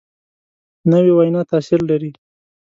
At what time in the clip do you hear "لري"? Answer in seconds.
1.89-2.11